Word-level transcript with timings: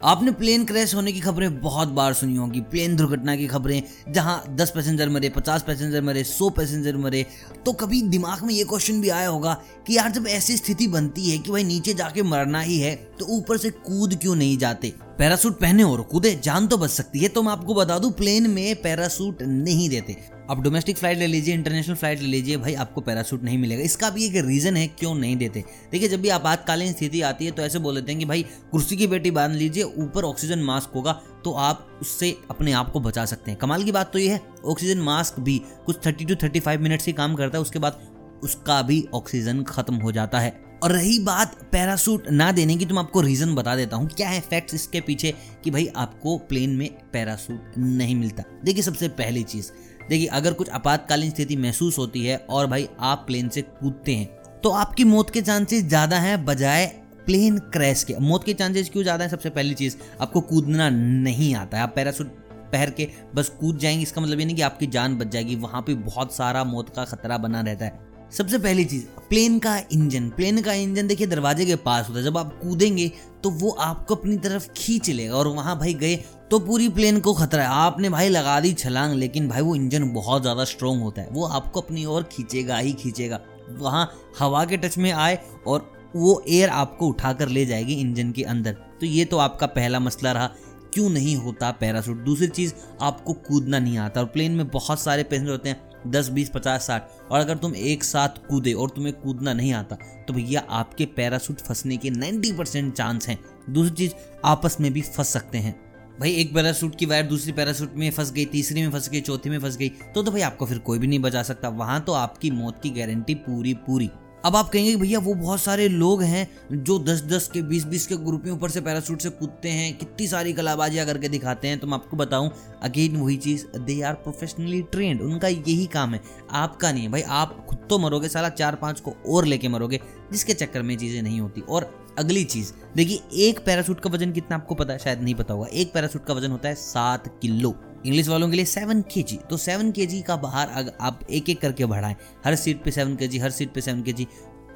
आपने 0.00 0.30
plane 0.30 0.64
crash 0.64 0.94
होने 0.94 1.12
की 1.12 1.20
खबरें 1.20 1.60
बहुत 1.60 1.88
बार 1.88 2.12
सुनी 2.14 2.36
होंगी। 2.36 2.60
प्लेन 2.60 2.94
दुर्घटना 2.96 3.34
की 3.36 3.46
खबरें, 3.46 3.82
जहाँ 4.08 4.44
10 4.50 4.70
पैसेंजर 4.70 5.08
मरे 5.08 5.28
50 5.28 5.62
पैसेंजर 5.62 6.02
मरे 6.02 6.22
100 6.24 6.48
पैसेंजर 6.50 6.96
मरे। 6.96 7.24
तो 7.66 7.72
कभी 7.72 8.00
दिमाग 8.02 8.44
में 8.44 8.54
ये 8.54 8.64
क्वेश्चन 8.64 9.00
भी 9.00 9.08
आया 9.08 9.28
होगा 9.28 9.54
कि 9.86 9.96
यार 9.96 10.10
जब 10.10 10.26
ऐसी 10.26 10.56
स्थिति 10.56 10.86
बनती 10.86 11.30
है 11.30 11.38
कि 11.38 11.50
भाई 11.50 11.64
नीचे 11.64 11.94
जाके 11.94 12.22
मरना 12.22 12.60
ही 12.60 12.78
है 12.78 12.94
तो 13.18 13.26
ऊपर 13.36 13.56
से 13.56 13.70
कूद 13.70 14.14
क्यों 14.14 14.36
नहीं 14.36 14.56
जाते? 14.58 14.92
पैरासूट 15.20 15.58
पहने 15.60 15.82
और 15.82 16.00
कूदे, 16.02 16.30
जान 16.44 16.66
तो 16.66 16.76
बच 16.78 16.90
सकती 16.90 17.18
है। 17.18 17.28
तो 17.28 17.42
मैं 17.42 17.52
आपको 17.52 17.74
बता 17.74 17.98
दूँ, 17.98 18.10
प्लेन 18.12 18.48
में 18.50 18.76
पैरासूट 18.82 19.42
नहीं 19.42 19.88
देते। 19.88 20.16
आप 20.50 20.60
डोमेस्टिक 20.60 20.98
फ़्लाइट 20.98 21.18
ले 21.18 21.26
लीजिए, 21.26 21.54
इंटरनेशनल 21.54 21.94
फ़्लाइट 21.94 22.20
ले 22.20 22.26
लीजिए, 22.26 22.56
भाई 22.56 22.74
आपको 22.74 23.00
पैरासूट 23.00 23.42
नहीं 23.42 23.58
मिलेगा। 23.58 23.82
इसका 23.82 24.10
भी 24.10 24.24
एक 24.26 24.36
रीजन 24.36 24.76
है, 24.76 24.86
क्यों 24.88 25.14
नहीं 25.14 25.36
देते? 25.36 25.64
देखिए, 25.92 26.08
जब 26.08 26.20
भी 26.20 26.28
आपातकालीन 26.28 26.92
स्थिति 26.92 27.20
आती 27.22 27.44
है 27.44 27.50
तो 27.50 27.62
ऐसे 27.62 27.78
बोल 27.78 27.94
देते 27.94 28.12
हैं 28.12 28.18
कि, 28.18 28.24
भाई, 28.24 28.44
कुर्सी 28.72 28.96
की 28.96 29.06
बेटी 29.06 29.30
बाँध 29.30 29.56
लीजिए, 29.56 29.82
ऊपर 29.82 30.24
ऑक्सीजन 30.24 30.58
मास्क 30.58 30.94
होगा 30.94 31.12
तो 31.44 31.52
आप 31.52 31.86
उससे 32.02 32.34
अपने 32.50 32.72
आप 32.72 32.90
को 32.92 33.00
बचा 33.00 33.24
सकते 33.24 33.50
हैं। 33.50 33.58
कमाल 33.60 33.84
की 33.84 33.92
बात 33.92 34.12
तो 34.12 34.18
ये 34.18 34.28
है, 34.28 34.40
ऑक्सीजन 34.64 35.00
मास्क 35.00 35.40
भी 35.40 35.60
कुछ 35.86 35.98
thirty 36.06 36.24
two 36.24 36.34
thirty 36.34 36.60
five 36.60 36.80
minutes 36.80 37.06
ही 37.06 37.12
काम 37.12 37.34
करता 37.34 37.58
है, 37.58 37.62
उसके 37.62 37.78
बाद 37.78 38.00
उसका 38.42 38.82
भी 38.82 39.06
ऑक्सीजन 39.14 39.62
खत्म 39.62 39.94
हो 39.94 40.12
जाता 40.12 40.40
है। 40.40 40.69
और 40.82 40.92
रही 40.92 41.18
बात 41.18 41.54
पैरासूट 41.72 42.28
ना 42.30 42.50
देने 42.52 42.76
की 42.76 42.86
तो 42.86 42.94
मैं 42.94 43.02
आपको 43.02 43.20
रीजन 43.20 43.54
बता 43.54 43.74
देता 43.76 43.96
हूँ। 43.96 44.08
क्या 44.08 44.28
है 44.28 44.40
फैक्ट्स 44.40 44.74
इसके 44.74 45.00
पीछे 45.00 45.34
कि 45.64 45.70
भाई 45.70 45.86
आपको 45.96 46.36
प्लेन 46.38 46.70
में 46.70 46.88
पैरासूट 47.12 47.78
नहीं 47.78 48.14
मिलता? 48.16 48.44
देखिए 48.64 48.82
सबसे 48.82 49.08
पहली 49.10 49.42
चीज़, 49.44 49.70
देखिए 50.08 50.26
अगर 50.28 50.52
कुछ 50.52 50.70
आपातकालीन 50.70 51.30
स्थिति 51.30 51.56
महसूस 51.58 51.98
होती 51.98 52.24
है 52.26 52.36
और 52.50 52.66
भाई 52.66 52.88
आप 53.00 53.24
प्लेन 53.26 53.48
से 53.48 53.62
कूदते 53.62 54.14
हैं 54.14 54.26
तो 54.60 54.70
आपकी 54.70 55.04
मौत 55.06 55.30
के 55.30 55.40
चांसेस 55.42 55.84
ज़्यादा 55.84 56.18
हैं 56.18 56.44
बजाय 56.44 56.86
प्लेन 57.26 57.58
क्रैश 57.72 58.02
के। 58.04 58.14
मौत 58.20 58.44
के 58.44 58.54
चांसेस 58.54 58.88
क्यों 58.88 59.02
ज़्यादा 59.02 59.24
है? 59.24 59.30
सबसे 59.30 59.50
पहली 59.50 59.74
चीज़, 59.74 59.96
आपको 60.20 60.40
कूदना 60.42 60.88
नहीं 60.90 61.54
आता 61.54 61.76
है। 61.76 61.82
आप 61.82 61.92
पैरासूट 61.96 62.26
पहन 62.72 62.92
के 62.96 63.08
बस 63.34 63.48
कूद 63.50 63.78
जाएँगे, 63.78 64.02
इसका 64.02 64.20
मतलब 64.20 64.40
ये 64.40 64.44
नहीं 64.46 64.56
कि 64.56 64.62
आपकी 64.62 64.86
जान 64.88 65.16
बच 65.18 65.26
जाएगी। 65.26 65.54
वहाँ 65.56 65.82
पे 65.82 65.94
बहुत 65.96 66.34
सारा 66.34 66.64
मौत 66.64 66.94
का 66.96 67.04
खतरा 67.04 67.38
बना 67.38 67.60
रहता 67.60 67.84
है। 67.84 68.09
सबसे 68.32 68.58
पहली 68.58 68.84
चीज़, 68.84 69.04
प्लेन 69.30 69.58
का 69.58 69.76
इंजन। 69.92 70.28
प्लेन 70.30 70.60
का 70.62 70.72
इंजन 70.74 71.06
देखिए, 71.06 71.26
दरवाजे 71.26 71.64
के 71.66 71.76
पास 71.76 72.08
होता 72.08 72.18
है। 72.18 72.24
जब 72.24 72.36
आप 72.38 72.52
कूदेंगे 72.62 73.10
तो 73.42 73.50
वो 73.50 73.70
आपको 73.70 74.14
अपनी 74.14 74.36
तरफ़ 74.36 74.68
खींच 74.76 75.08
लेगा 75.10 75.34
और 75.34 75.48
वहाँ 75.48 75.78
भाई 75.78 75.94
गए 75.94 76.16
तो 76.50 76.58
पूरी 76.60 76.88
प्लेन 76.88 77.20
को 77.20 77.32
खतरा 77.34 77.62
है। 77.62 77.68
आपने 77.68 78.08
भाई 78.08 78.28
लगा 78.28 78.58
दी 78.60 78.72
छलांग, 78.72 79.14
लेकिन 79.14 79.48
भाई 79.48 79.62
वो 79.62 79.74
इंजन 79.76 80.12
बहुत 80.12 80.42
ज़्यादा 80.42 80.64
स्ट्रोंग 80.64 81.02
होता 81.02 81.22
है। 81.22 81.28
वो 81.30 81.46
आपको 81.46 81.80
अपनी 81.80 82.04
ओर 82.06 82.22
खींचेगा, 82.32 82.76
ही 82.76 82.92
खींचेगा। 82.92 83.40
वहाँ 83.70 84.10
हवा 84.38 84.64
के 84.64 84.76
टच 84.76 84.98
में 84.98 85.10
आए 85.12 85.38
और 85.66 85.90
वो 86.16 86.42
एयर 86.48 86.68
आपको 86.70 87.08
उठाकर 87.08 87.48
ले 87.48 87.66
जाएगी 87.66 87.94
इंजन 87.94 88.32
के 88.32 88.42
अंदर। 88.44 88.72
तो 89.00 89.06
ये 89.06 89.24
तो 89.24 89.38
आपका 89.38 89.66
पहला 89.68 90.00
मसला 90.00 90.32
रहा। 90.32 90.50
क्यों 90.94 91.10
नहीं 91.10 91.36
होता 91.36 91.70
पैरासूट 91.72 92.16
दूसरी 92.16 92.46
चीज़, 92.48 92.72
आपको 93.00 93.32
कूदना 93.32 93.78
नहीं 93.78 93.98
आता। 93.98 94.20
और 94.20 94.26
प्लेन 94.26 94.52
में 94.52 94.68
बहुत 94.68 95.00
सारे 95.00 95.22
पैसेंजर 95.22 95.50
होते 95.50 95.68
हैं 95.68 95.89
दस, 96.06 96.28
बीस, 96.28 96.48
पचास, 96.48 96.86
साठ। 96.86 97.08
और 97.30 97.40
अगर 97.40 97.56
तुम 97.56 97.74
एक 97.76 98.04
साथ 98.04 98.46
कूदे 98.48 98.72
और 98.72 98.90
तुम्हें 98.90 99.14
कूदना 99.14 99.52
नहीं 99.52 99.72
आता 99.72 99.96
तो 100.28 100.34
भैया 100.34 100.62
आपके 100.70 101.06
पैरासूट 101.06 101.60
फंसने 101.60 101.96
के 101.96 102.10
90 102.10 102.52
परसेंट 102.52 102.94
चांस 102.94 103.28
हैं। 103.28 103.38
दूसरी 103.70 103.94
चीज़, 103.96 104.12
आपस 104.44 104.76
में 104.80 104.92
भी 104.92 105.00
फंस 105.00 105.28
सकते 105.28 105.58
हैं। 105.58 105.90
भाई, 106.20 106.32
एक 106.32 106.54
पैरासूट 106.54 106.96
की 106.96 107.06
वायर 107.06 107.26
दूसरी 107.26 107.52
पैरासूट 107.52 107.94
में 107.94 108.10
फंस 108.10 108.32
गई, 108.32 108.44
तीसरी 108.44 108.82
में 108.82 108.90
फंस 108.90 109.08
गई, 109.10 109.20
चौथी 109.20 109.50
में 109.50 109.58
फंस 109.60 109.76
गई 109.76 109.88
तो 109.88 110.22
तो 110.22 110.30
भाई 110.30 110.40
आपको 110.40 110.66
फिर 110.66 110.78
कोई 110.78 110.98
भी 110.98 111.06
नहीं 111.06 111.18
बचा 111.18 111.42
सकता। 111.42 111.68
वहाँ 111.68 112.00
तो 112.00 112.12
आपकी 112.12 112.50
मौत 112.50 112.80
की 112.82 112.90
गारंटी 112.90 113.34
पूरी 113.34 113.74
पूरी। 113.74 114.10
अब 114.44 114.56
आप 114.56 114.68
कहेंगे 114.68 114.96
भैया 114.96 115.18
वो 115.18 115.34
बहुत 115.34 115.60
सारे 115.60 115.88
लोग 115.88 116.22
हैं 116.22 116.48
जो 116.72 116.98
10-10 116.98 117.48
के 117.48 117.62
20-20 117.62 118.06
के 118.06 118.16
ग्रुप 118.16 118.42
में 118.44 118.52
ऊपर 118.52 118.70
से 118.70 118.80
पैरासूट 118.80 119.20
से 119.20 119.30
कूदते 119.30 119.68
हैं, 119.68 119.98
कितनी 119.98 120.26
सारी 120.26 120.52
कलाबाजियाँ 120.52 121.06
करके 121.06 121.28
दिखाते 121.28 121.68
हैं। 121.68 121.78
तो 121.78 121.86
मैं 121.86 121.94
आपको 121.94 122.16
बताऊँ, 122.16 122.50
अगेन 122.82 123.16
वही 123.16 123.36
चीज़ 123.36 123.66
दे 123.78 124.02
आर 124.02 124.14
प्रोफेशनली 124.14 124.82
ट्रेंड 124.82 125.20
उनका 125.20 125.48
यही 125.48 125.86
काम 125.86 126.14
है। 126.14 126.20
आपका 126.50 126.92
नहीं 126.92 127.02
है। 127.02 127.10
भाई, 127.10 127.22
आप 127.22 127.66
खुद 127.66 127.78
तो 127.90 127.98
मरोगे, 127.98 128.28
साला 128.28 128.48
चार 128.48 128.74
पाँच 128.74 129.00
को 129.00 129.14
और 129.28 129.44
लेके 129.44 129.68
मरोगे, 129.68 130.00
जिसके 130.32 130.54
चक्कर 130.54 130.82
में 130.82 130.98
चीज़ें 130.98 131.22
नहीं 131.22 131.40
होती। 131.40 131.60
और 131.60 132.06
अगली 132.18 132.44
चीज़, 132.44 132.72
देखिए, 132.96 133.20
एक 133.32 133.64
पैरासूट 133.64 134.00
का 134.00 134.10
वज़न 134.10 134.32
कितना 134.32 134.56
आपको 134.56 134.74
पता 134.74 134.92
है? 134.92 134.98
शायद 134.98 135.20
नहीं 135.20 135.34
पता 135.34 135.54
होगा। 135.54 135.66
एक 135.66 135.92
पैरासूट 135.92 136.24
का 136.24 136.34
वज़न 136.34 136.50
होता 136.50 136.68
है 136.68 136.74
सात 136.74 137.38
किलो। 137.42 137.74
इंग्लिश 138.06 138.28
वालों 138.28 138.48
के 138.50 138.56
लिए 138.56 138.64
सेवन 138.66 139.00
के 139.04 139.22
जी 139.22 139.36
तो 139.50 139.56
सेवन 139.58 139.90
के 139.92 140.06
जी 140.06 140.20
का 140.22 140.36
बाहर 140.38 140.68
अगर 140.70 140.92
आप 141.00 141.20
एक 141.30 141.48
एक 141.48 141.60
करके 141.60 141.86
बढ़ाएँ। 141.86 142.16
हर 142.44 142.56
सीट 142.56 142.82
पे 142.84 142.90
सेवन 142.90 143.16
के 143.16 143.28
जी 143.28 143.38
हर 143.38 143.50
सीट 143.50 143.72
पे 143.72 143.80
सेवन 143.80 144.02
के 144.02 144.12
जी 144.12 144.26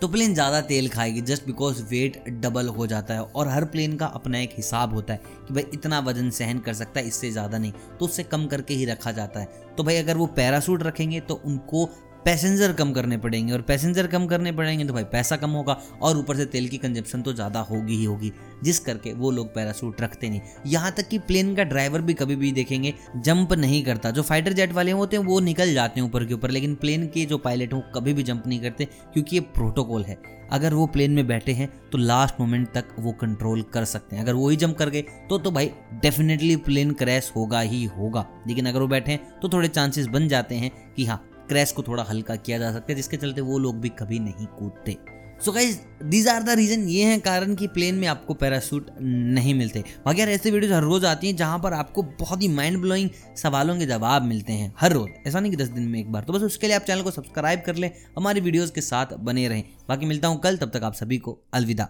तो 0.00 0.08
प्लेन 0.08 0.32
ज़्यादा 0.34 0.60
तेल 0.62 0.88
खाएगी 0.88 1.20
जस्ट 1.22 1.46
बिकॉज़ 1.46 1.82
वेट 1.82 2.22
डबल 2.40 2.68
हो 2.68 2.86
जाता 2.86 3.14
है 3.14 3.22
और 3.22 3.48
हर 3.48 3.64
प्लेन 3.64 3.96
का 3.96 4.06
अपना 4.08 4.38
एक 4.38 4.54
हिसाब 4.56 4.94
होता 4.94 5.12
है 5.12 5.20
कि 5.46 5.54
भाई 5.54 5.64
इतना 5.74 6.00
वज़न 6.00 6.30
सहन 6.30 6.58
कर 6.58 6.74
सकता 6.74 7.00
है, 7.00 7.06
इससे 7.06 7.30
ज़्यादा 7.30 7.58
नहीं। 7.58 7.72
तो 7.98 8.04
उससे 8.04 8.22
कम 8.24 8.46
करके 8.46 8.74
ही 8.74 8.84
रखा 8.84 9.12
जाता 9.12 9.40
है। 9.40 9.74
तो 9.76 9.82
भाई 9.82 9.96
अगर 9.96 10.16
वो 10.16 10.26
पैरासूट 10.36 10.82
रखेंगे 10.82 11.20
तो 11.20 11.40
उनको 11.44 11.88
पैसेंजर 12.24 12.72
कम 12.72 12.92
करने 12.92 13.16
पड़ेंगे 13.18 13.52
और 13.52 13.62
पैसेंजर 13.62 14.06
कम 14.06 14.26
करने 14.26 14.52
पड़ेंगे 14.52 14.84
तो 14.84 14.94
भाई 14.94 15.04
पैसा 15.04 15.36
कम 15.36 15.50
होगा 15.50 15.76
और 16.02 16.18
ऊपर 16.18 16.36
से 16.36 16.44
तेल 16.46 16.68
की 16.68 16.78
कंजप्शन 16.78 17.22
तो 17.22 17.32
ज़्यादा 17.32 17.60
होगी 17.62 17.96
ही 17.96 18.04
होगी, 18.04 18.32
जिस 18.64 18.78
करके 18.78 19.12
वो 19.14 19.30
लोग 19.30 19.54
पैरासूट 19.54 20.00
रखते 20.00 20.30
नहीं। 20.30 20.40
यहाँ 20.66 20.92
तक 20.92 21.08
कि 21.08 21.18
प्लेन 21.20 21.54
का 21.54 21.64
ड्राइवर 21.64 22.00
भी 22.00 22.14
कभी 22.14 22.36
भी 22.36 22.52
देखेंगे, 22.52 22.94
जंप 23.16 23.52
नहीं 23.54 23.82
करता। 23.84 24.10
जो 24.10 24.22
फाइटर 24.22 24.52
जेट 24.52 24.72
वाले 24.72 24.92
होते 24.92 25.16
हैं, 25.16 25.24
वो 25.24 25.40
निकल 25.42 25.74
जाते 25.74 26.00
हैं 26.00 26.06
ऊपर 26.06 26.24
के 26.24 26.34
ऊपर, 26.34 26.50
लेकिन 26.50 26.74
प्लेन 26.76 27.06
के 27.06 27.24
जो 27.24 27.38
पायलट 27.38 27.72
हैं, 27.72 27.80
वो 27.80 27.90
कभी 27.94 28.12
भी 28.12 28.22
जंप 28.22 28.46
नहीं 28.46 28.60
करते, 28.60 28.84
क्योंकि 29.12 29.36
ये 29.36 29.40
प्रोटोकॉल 29.54 30.04
है। 30.04 30.18
अगर 30.52 30.74
वो 30.74 30.86
प्लेन 30.86 31.10
में 31.10 31.26
बैठे 31.26 31.52
हैं 31.52 31.68
तो 31.90 31.98
लास्ट 31.98 32.40
मोमेंट 32.40 32.68
तक 32.72 32.88
वो 32.98 33.12
कंट्रोल 33.20 33.62
कर 33.72 33.84
सकते 33.86 34.16
हैं। 34.16 34.22
अगर 34.22 34.34
वो 34.34 34.48
ही 34.48 34.56
जंप 34.56 34.76
कर 34.78 34.90
गए 34.90 35.02
तो 35.28 35.38
तो 35.38 35.50
भाई 35.50 35.70
डेफिनेटली 36.02 36.56
प्लेन 36.58 36.92
क्रैश 36.94 37.32
होगा 37.36 37.60
ही 37.62 37.84
होगा। 37.86 38.26
लेकिन 38.48 38.66
अगर 38.66 38.80
वो 38.80 38.88
बैठे 38.88 39.12
हैं 39.12 39.40
तो 39.40 39.48
थोड़े 39.48 39.68
चांसेस 39.68 40.06
बन 40.08 40.28
जाते 40.28 40.54
हैं 40.54 40.70
कि 40.96 41.06
हाँ 41.06 41.22
क्रैश 41.48 41.72
को 41.72 41.82
थोड़ा 41.82 42.02
हल्का 42.02 42.36
किया 42.36 42.58
जा 42.58 42.72
सकता 42.72 42.92
है, 42.92 42.94
जिसके 42.94 43.16
चलते 43.16 43.40
वो 43.40 43.58
लोग 43.58 43.80
भी 43.80 43.88
कभी 43.88 44.18
नहीं 44.18 44.46
कूदते। 44.48 44.96
So 45.44 45.52
guys 45.52 45.78
these 46.04 46.28
are 46.28 46.42
the 46.42 46.50
reason 46.50 46.82
ये 46.88 47.04
हैं 47.04 47.20
कारण 47.20 47.54
कि 47.54 47.66
प्लेन 47.66 47.94
में 47.94 48.06
आपको 48.08 48.34
पैरासूट 48.34 48.90
नहीं 49.00 49.54
मिलते। 49.54 49.82
बाकी 50.06 50.20
यार, 50.20 50.28
ऐसे 50.28 50.50
वीडियोस 50.50 50.72
हर 50.74 50.82
रोज 50.82 51.04
आती 51.04 51.26
हैं 51.26 51.36
जहाँ 51.36 51.58
पर 51.58 51.72
आपको 51.72 52.02
बहुत 52.20 52.42
ही 52.42 52.48
माइंड 52.48 52.80
ब्लोइंग 52.80 53.10
सवालों 53.36 53.78
के 53.78 53.86
जवाब 53.86 54.22
मिलते 54.22 54.52
हैं, 54.52 54.72
हर 54.80 54.92
रोज। 54.92 55.08
ऐसा 55.26 55.40
नहीं 55.40 55.50
कि 55.50 55.56
दस 55.56 55.68
दिन 55.68 55.88
में 55.88 55.98
एक 56.00 56.12
बार। 56.12 56.24
तो 56.24 56.32
बस 56.32 56.42
उसके 56.42 56.66
लिए 56.66 56.76
आप 56.76 56.82
चैनल 56.82 57.02
को 57.02 57.10
सब्सक्राइब 57.10 57.62
कर 57.66 57.76
लें, 57.76 57.90
हमारी 58.16 58.40
वीडियोज़ 58.40 58.72
के 58.72 58.80
साथ 58.80 59.16
बने 59.16 59.48
रहें। 59.48 59.64
बाकी 59.88 60.06
मिलता 60.06 60.28
हूँ 60.28 60.40
कल, 60.40 60.56
तब 60.56 60.70
तक 60.70 60.84
आप 60.84 60.94
सभी 60.94 61.18
को 61.18 61.38
अलविदा। 61.54 61.88